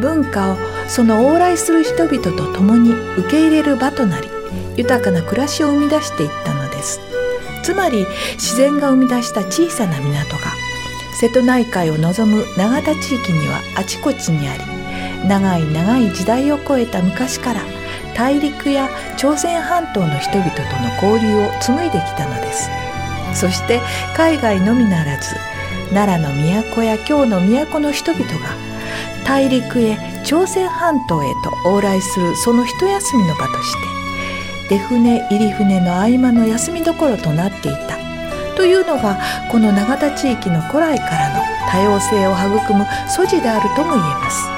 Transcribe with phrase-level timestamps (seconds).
[0.00, 0.56] 文化を
[0.88, 4.28] その往来する人々と共に受け入れる場となり
[4.76, 7.00] 豊かな暮らしを生み出していったのです。
[7.62, 10.52] つまり自然が生み出した小さな港が
[11.20, 14.64] 瀬戸内海を望む永田地域にはあちこちにあり
[15.28, 17.60] 長い長い時代を超えた昔から
[18.16, 20.60] 大陸や朝鮮半島の人々と
[21.04, 22.70] の交流を紡いできたのです。
[23.34, 23.80] そして
[24.16, 25.36] 海外のみならず
[25.90, 26.34] 奈良の
[26.74, 28.69] 都や京の都の人々が
[29.30, 33.72] 大陸へ朝鮮半島へと往来するその一休みの場とし
[34.68, 37.96] て出船入り船の合間の休みどころとなっていた。
[38.56, 44.48] というのがこの永田地域の古来からの多様性を育む素地であるとも言えます。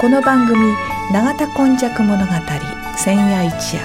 [0.00, 0.74] この番組
[1.12, 2.32] 「永田今昔物語
[2.96, 3.82] 千夜一夜」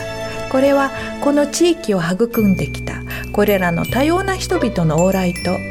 [0.49, 2.93] これはこの地域を育んできた
[3.33, 5.70] これらの多様な人々の往来と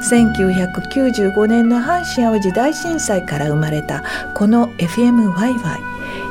[0.00, 4.02] 1995年の阪神・淡路大震災から生まれた
[4.34, 5.78] この FMYY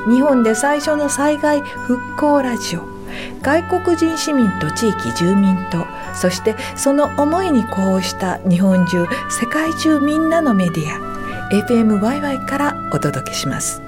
[0.09, 2.95] 日本で最初の災害復興ラジオ。
[3.41, 11.15] 外国人市民と地域住民とそしてその思いに呼応した日本中世界中みんなのメディア。
[11.51, 13.84] FMYY からお届けします。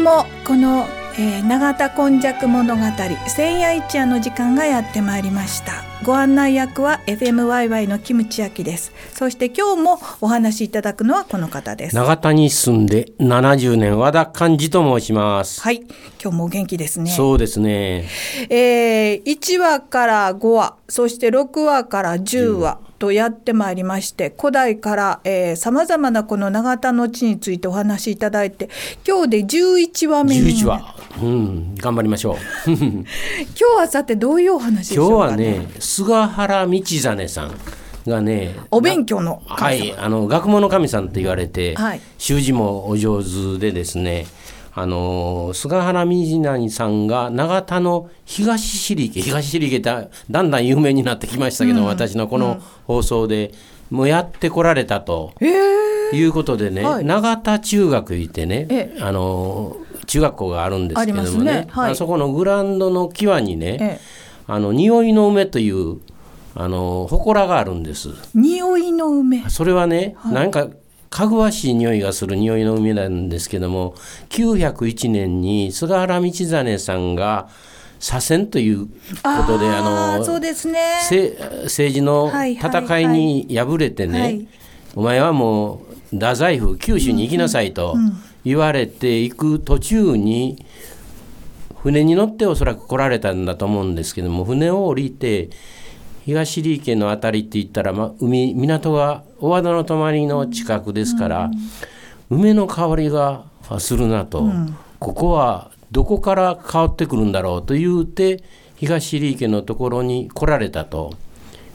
[0.00, 0.86] もこの、
[1.18, 2.82] えー、永田今昔物語
[3.28, 5.72] 千夜一夜の時間がやってまいりました。
[6.02, 8.92] ご案内役は FMYY のキムチヤキです。
[9.12, 11.96] そして今日もお話しいただくのはこの方です。
[11.96, 15.60] 永田に住んで70年和田寛治と申します。
[15.60, 15.84] はい。
[16.22, 17.10] 今日もお元気ですね。
[17.10, 18.08] そうですね。
[18.48, 28.68] えー、1話から5話そして6話から10話、うんとやってまいりまして古代からさまざまなこの永田の地についてお話しいただいて
[29.08, 32.36] 今日で11話目に11話、うん、頑張りましょう。
[32.70, 37.52] 今日はさてどういうお話でしょうか、ね、今日はね菅原道真さん
[38.06, 44.26] がねお勉強のはいあの学問の神さんと言われて、はい、習字もお上手でですね
[44.72, 53.52] あの菅原道成さんが永田の東尻池東尻池ってだんだん有名になってきましたけど、うん、私のこの放送で、
[53.90, 59.76] もうやってこられたと、いうことでね、はい、永田中学行ってね、あの
[60.06, 61.66] 中学校があるんですけどもね、ね。
[61.70, 64.00] はい、あそこのグラウンドの際にね、
[64.46, 65.98] あの匂いの梅という
[66.54, 68.10] あの祠があるんです。
[68.34, 69.48] 匂いの梅。
[69.48, 70.68] それはね、はい、なんか
[71.10, 73.94] かぐわしい匂いがする匂いの海なんですけども
[74.30, 77.48] 901年に菅原道真さんが
[77.98, 78.92] 左遷というこ
[79.46, 81.00] とであのそうですね。
[81.64, 84.22] 政治の戦いに敗れてね、はい。
[84.22, 84.48] はいはい、
[84.94, 87.96] お前はもう太宰府九州に行きなさいと
[88.44, 90.64] 言われて行く途中に
[91.82, 95.50] 船に乗っておそらく来られたんだと思うんですけども船を降りて
[96.24, 101.50] 東利池の辺りって言ったら、ま、海港が小和田の泊りの近くですから、
[102.30, 103.44] うん、梅の香りが
[103.78, 108.42] するなと、うん、ここはどこから香ってくるんだろうと言うて
[108.76, 111.14] 東入家のところに来られたと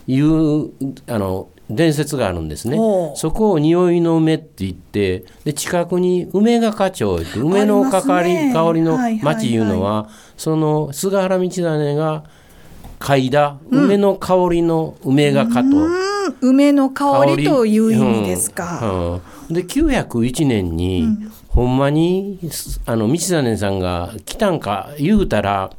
[0.07, 0.71] いう
[1.07, 2.77] あの伝説があるんですね。
[3.15, 12.23] そこを匂いの梅って言ってで近くに梅ヶ花町って梅のかかり、ね、香りの町いうのは、はいはいはい、その菅原道真が
[13.05, 15.87] 嗅いだ梅の香りの梅ヶ花と、
[16.41, 18.79] 梅の香りという意味ですか。
[18.81, 22.39] うんうん、で901年に、うん、ほんまに
[22.87, 25.69] あの道真さんが来たんか言うたら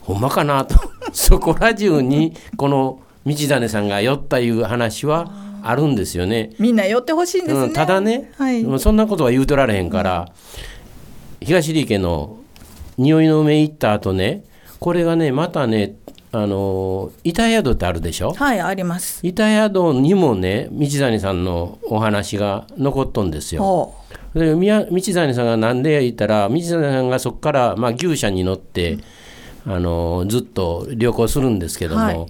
[0.00, 0.74] ほんまかなと。
[1.14, 5.30] そこら中にこの道真さんが寄ったいう話は
[5.62, 6.50] あるんですよね。
[6.58, 10.28] みんな寄ってほしいんですね、うん、ただね、はい、そんなことは言うとられへんから、
[11.40, 12.38] 東利家の
[12.98, 14.42] 匂いの梅行った後ね
[14.80, 15.94] これがねまたね
[16.38, 18.34] あの板宿ってあるでしょ？
[18.34, 19.20] はいあります。
[19.22, 23.94] 板宿にもね道谷さんのお話が残っとんですよ。
[24.34, 28.98] で道谷さんが何で言ったら道谷さんがそこから、まあ、牛車に乗って、
[29.66, 32.26] うん、あのずっと旅行するんですけども、はい。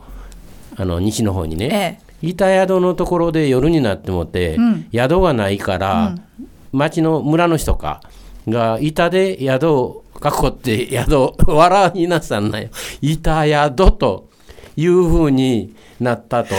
[0.77, 8.03] あの西の方にね、ええ、板宿のところで夜になってもて、うん、宿がないから、うん、町の村の人か
[8.49, 12.69] が板で宿を囲って宿笑いなさんなよ。
[13.01, 14.29] 板宿と
[14.77, 16.55] いうふうになったと。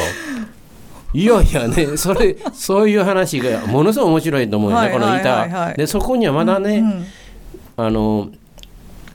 [1.13, 5.74] いやいやねそれそういう話がものすごい面白いと思うよね、この板。
[5.74, 7.06] でそこにはまだね、うんうん、
[7.78, 8.30] あの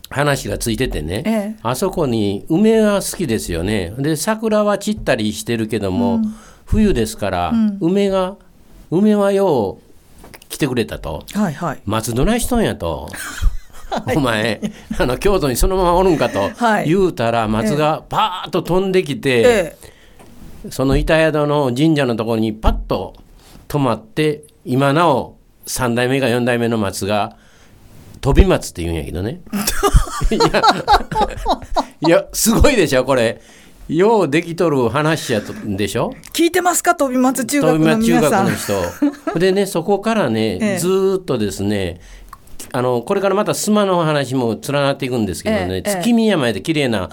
[0.08, 3.94] 話がついててね、ええ、あそこに梅は好きですよね。
[3.98, 6.34] で桜は散ったりしてるけども、うん、
[6.64, 8.36] 冬ですから、うん、梅が
[8.90, 9.91] 梅はよう
[10.62, 13.08] 来てくれたと、はいはい、松どないしとんやと。
[14.16, 14.60] お前
[14.98, 16.50] あの京都にそのままおるんかと。
[16.86, 19.76] 言うたら、松がパーッと飛んできて、
[20.70, 23.14] その板宿の神社のところにパッと
[23.68, 25.36] 止まって今なお
[25.66, 27.36] 3代目か4代目の松が
[28.20, 29.40] 飛び松って言うんやけどね。
[30.30, 30.62] いや
[32.06, 33.42] いやすごいでしょこれ
[33.96, 36.14] ようできとる話やでしょ？
[36.32, 38.46] 聞いてますか飛び松中学の皆さん。
[38.46, 39.38] 飛び松中学の人。
[39.38, 42.00] でねそこからね、ええ、ずっとですね
[42.72, 47.08] あのこれからまた須磨の話も連なっていくんですけどね、え、月見山で綺麗な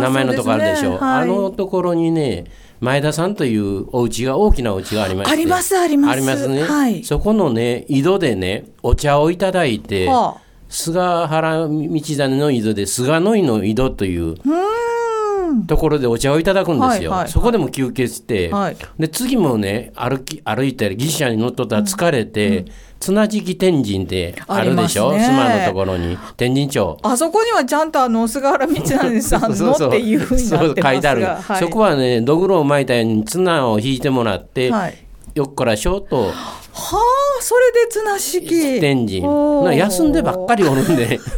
[0.00, 0.96] 名前のとこあるでしょ、ね。
[0.98, 2.44] はい、あのところにね
[2.80, 5.32] 前田さんというお家が大きなお家がありまして。
[5.32, 6.12] ありますあります。
[6.12, 10.44] ありますね、はい、そこのね井戸でねお茶をいただいて、はあ。
[10.68, 10.98] 菅
[11.28, 14.34] 原道真の井戸で菅の井の井戸という
[15.66, 22.56] ところでお茶をいただくんですよ、はいはい、そこでも休憩して、はい、で次もね歩き歩いたりギリシャに乗っとったら疲れて、うん。
[22.56, 25.12] うん、綱敷天神ってあるでしょ？
[25.12, 26.16] 須磨のところに。
[26.36, 26.98] 天神町。
[27.02, 34.96] あそこにはちゃんとあの菅原道真さんの っていうふうになって書いてある、はい、そこはねどぐろを巻いたように綱を引いてもらって、はい、
[35.34, 36.32] よっからしょと
[36.74, 36.98] は
[37.38, 41.20] あそれで綱式天神休んでばっかりおるんで。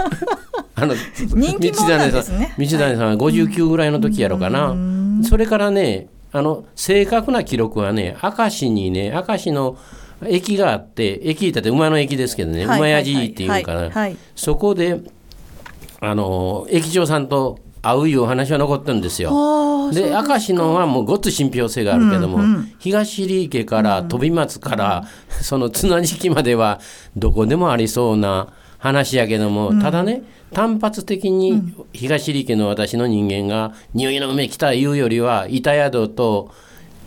[0.78, 2.54] あの人気者なんですね。
[2.58, 4.76] 道谷さんは59ぐらいの時やろかな、
[5.22, 9.78] それからねあの正確な記録はね明石にね明石の
[10.26, 13.90] 駅があって駅行ったって馬の駅ですけどね、馬屋寺っていうかな、
[14.34, 15.00] そこで
[16.00, 19.30] あの駅長さんと会ういうお話は残ってるんですよ。
[19.92, 25.04] で明石のはもうごっつ信憑性があるけども、うんうん、東入池から飛松から、
[25.38, 26.80] うん、その綱敷までは
[27.16, 36.50] どこでもありそうな話やけども、うん、ただね単発的に東入池の私の人間が「匂いの梅来た」言うよりは板宿と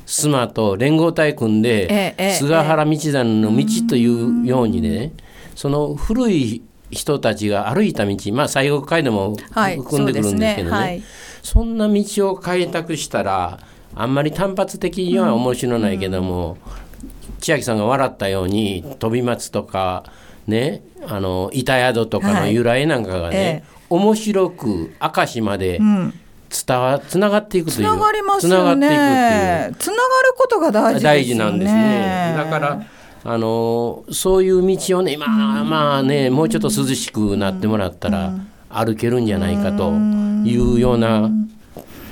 [0.06, 5.14] 須磨と連合体組んで、菅原道真の道というようにね、
[5.54, 10.76] その古い人たちが歩いた道まあ西国会でも含んでくるんですけどね。
[10.76, 10.92] はいそね。
[10.92, 11.04] はい、
[11.44, 13.60] そんな道を開拓したら
[13.96, 20.04] あんまり単発的には面白ないけども、うん、千秋さんが笑ったように飛び松とか
[20.48, 26.14] ねあの板宿とかの由来なんかがね、はいええ、面白く明石まで、うん。
[26.50, 29.72] 伝わつながっていくというつながりますよね。
[29.78, 32.34] つながることが大事、ね、大事なんですね。
[32.36, 32.82] だから
[33.24, 35.26] あのそういう道をねま
[35.62, 38.34] あまあねもうちょっと涼しくなってもらったら
[38.70, 41.30] 歩けるんじゃないかというような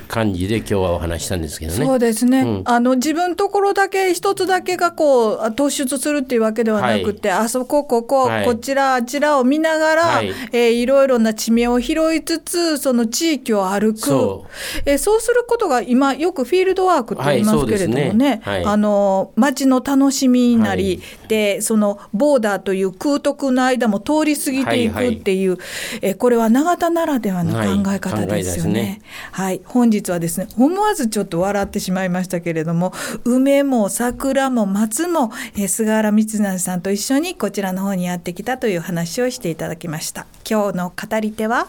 [0.08, 1.84] 感じで今日はお話したんですけどね。
[1.84, 2.40] そうですね。
[2.40, 14.00] うん、あの自分ところだけ一つだけがこう突出するっていうわけではなくて、はい、あそこここ、はい、こちらあちらを見ながら、はい、えー、いろいろな地名を拾いつつその地域を歩く。
[14.00, 18.66] そう,、えー、そうすることが今よくフィールドワークと言いますけれどもね、はいね。
[18.66, 28.78] あの街の楽しみなり、でそのボーダーという空徳の間も通り過ぎていくっていう、はいはい、えー、これは永田ならではの考え方ですよね。
[28.78, 29.00] ね。
[29.32, 32.92] はい、本日日はですね思わずちょっと笑ってしまいましたけれども
[33.24, 40.26] 梅も桜も松も、えー、菅原光成さんと一緒にこちらの方にやってきたという話をしていただきました。
[40.48, 41.68] 今日の語り手は？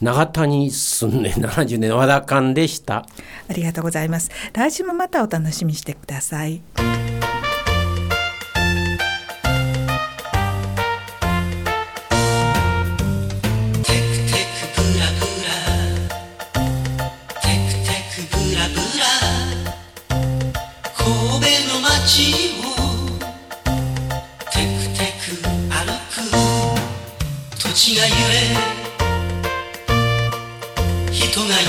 [0.00, 3.06] 永田に住んで70年和田館でした。
[3.48, 4.30] ありがとうございます。
[4.52, 6.62] 来週もまたお楽しみしてください
[24.50, 25.38] テクテク
[25.70, 26.16] 歩く。
[27.58, 28.78] 土地が揺れ。
[31.12, 31.67] 人が揺れ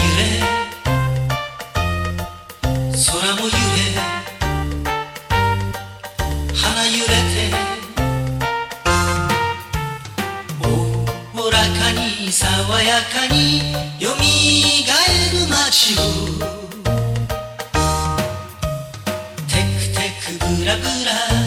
[20.78, 21.39] la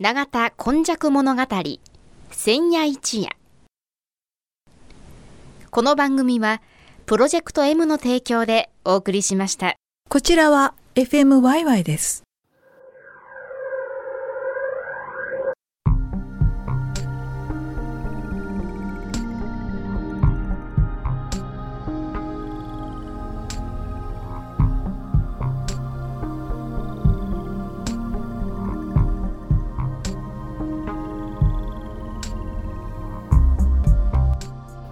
[0.00, 1.42] 永田今昔物語
[2.32, 3.30] 千夜一夜。
[5.70, 6.60] この番組は
[7.06, 9.76] プロジェクト M の提供でお送りしました。
[10.08, 12.24] こちらは FMYY です。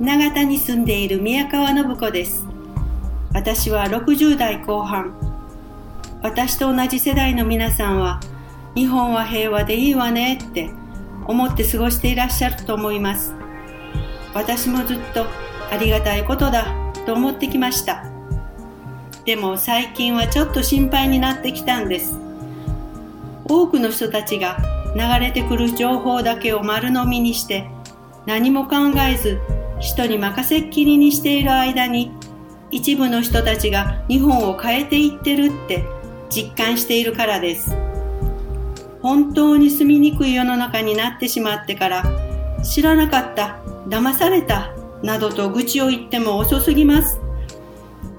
[0.03, 2.45] 長田に住んでいる宮川信子です。
[3.33, 5.15] 私は60代後半。
[6.25, 8.19] 私と同じ世代の皆さんは、
[8.75, 10.71] 日本は平和でいいわねって
[11.27, 13.33] 思って過ごしていらっしゃると思います。
[14.35, 15.25] 私もずっと
[15.71, 16.75] ありがたいことだ
[17.07, 18.05] と思ってきました。
[19.25, 22.19] でも最近はちょっと心配になってきたんです。
[23.45, 24.59] 多くの人たちが
[24.97, 27.71] 流れてくる情報だけを丸飲みにして
[28.27, 28.77] 何も考
[29.09, 29.39] えず
[29.83, 32.13] 人に任せっきりにしている間に
[32.71, 35.85] 一部の人たちが日本を変えていってるって
[36.31, 37.77] 実感しているからです。
[39.03, 42.05] 本当に住みにくい世の中になってしまってから
[42.63, 43.59] 知らなかった、
[43.89, 44.73] 騙された
[45.03, 47.21] などと愚痴を言っても遅すぎます。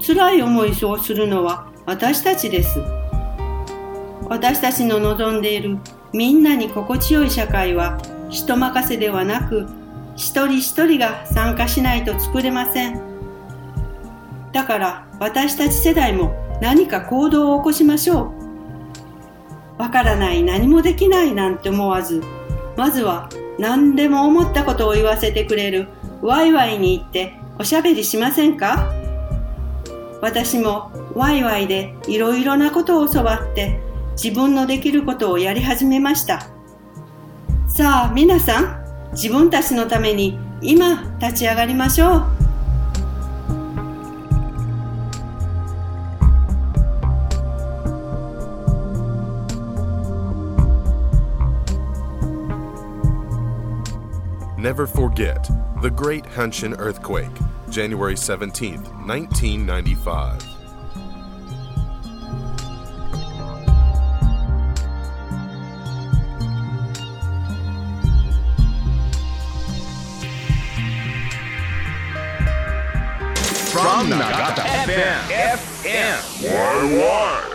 [0.06, 2.78] 辛い思いをするのは私たちです。
[4.28, 5.78] 私たちの望んでいる
[6.12, 9.66] みんなに心地よい社会は人任せではなく
[10.16, 13.00] 一人一人が参加しないと作れません。
[14.52, 18.32] だから私たち世代も何か行動を起こしましょ
[19.78, 19.82] う。
[19.82, 22.22] わからない何もできないなんて思わず、
[22.76, 23.28] まずは
[23.58, 25.88] 何でも思ったことを言わせてくれる
[26.22, 28.92] ワイワイに行っておしゃべりしませんか？
[30.22, 33.80] 私もワイワイでいろいろなことを教わって
[34.12, 36.46] 自分のできることをやり始めました。
[37.66, 38.83] さあ皆さん、
[39.14, 42.44] 自分たちのために今立ち上がりましょう。
[54.58, 55.46] Never forget
[55.82, 57.30] the Great Hanshin Earthquake,
[57.68, 60.53] January 17, 1995.
[73.84, 75.28] from Nagata FM.
[75.28, 76.16] FM.
[76.40, 77.53] YY.